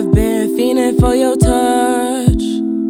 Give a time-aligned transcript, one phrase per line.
[0.00, 2.42] I've been feeling for your touch.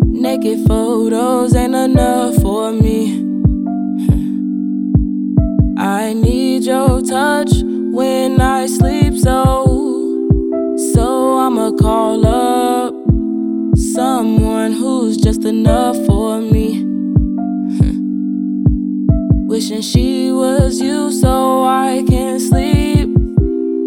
[0.05, 3.27] Naked photos ain't enough for me.
[5.77, 7.51] I need your touch
[7.91, 9.65] when I sleep, so
[10.95, 12.95] so I'ma call up
[13.77, 16.85] someone who's just enough for me.
[19.49, 23.11] Wishing she was you so I can sleep.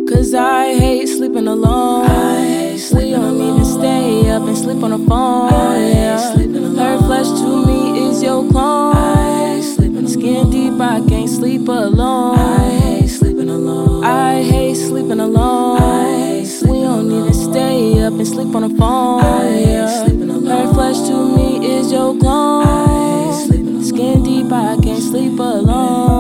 [0.10, 2.06] Cause I hate sleeping alone.
[2.06, 3.60] I hate sleeping alone.
[3.60, 5.54] to stay up and sleep on the phone.
[5.54, 6.34] I yeah.
[6.34, 6.76] sleeping alone.
[6.76, 8.96] Her flesh to me is your clone.
[8.96, 12.38] I hate sleeping Skin deep, I can't sleep alone.
[12.38, 14.04] I hate sleeping alone.
[14.04, 15.82] I hate sleeping alone.
[15.82, 19.22] I hate sleeping we don't need to stay up and sleep on the phone.
[19.22, 20.06] I hate yeah.
[20.06, 20.68] sleeping alone.
[20.68, 22.66] Her flesh to me is your clone.
[22.66, 23.84] I hate sleeping alone.
[23.84, 26.13] Skin deep, I can't sleep alone.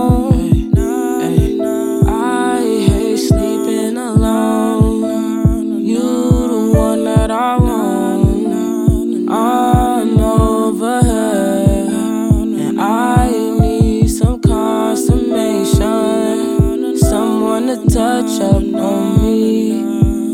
[18.27, 19.83] Touch up on me.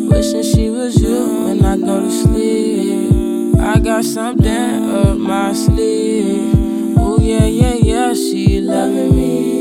[0.10, 3.60] Wishing she was you when I go to sleep.
[3.60, 6.54] I got something up my sleeve.
[6.98, 9.59] Oh yeah, yeah, yeah, she loving me,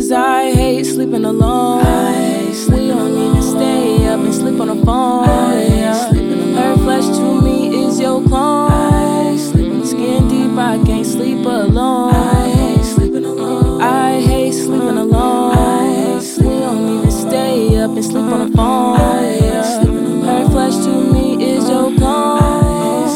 [0.00, 1.84] Cause I hate sleeping alone.
[1.84, 5.28] I hate sleeping we don't need to stay up and sleep on the phone.
[5.28, 6.08] I hate yeah.
[6.08, 6.54] sleeping alone.
[6.54, 8.72] Her flesh to me is your clone.
[8.72, 12.14] I hate sleeping Skin deep, I can't sleep alone.
[12.14, 13.82] I hate sleeping alone.
[13.82, 15.58] I hate sleeping alone.
[15.58, 18.96] I hate sleeping we don't need to stay up and sleep on the phone.
[18.98, 19.82] I hate yeah.
[19.82, 20.24] sleeping alone.
[20.24, 21.98] Her flesh to me is your hate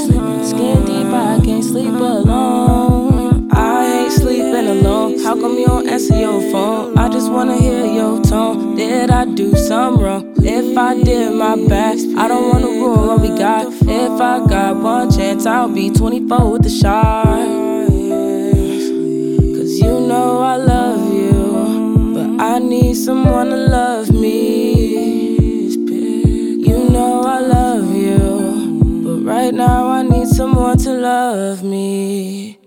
[0.05, 0.45] sleeping clone.
[0.45, 2.54] Skin deep, I can't sleep alone.
[7.35, 8.77] Wanna hear your tone.
[8.77, 10.35] Did I do something wrong?
[10.39, 13.67] If I did my best, I don't wanna rule what we got.
[13.67, 17.25] If I got one chance, I'll be 24 with the shot.
[19.57, 24.95] Cause you know I love you, but I need someone to love me.
[26.69, 28.21] You know I love you,
[29.05, 32.59] but right now I need someone to love me.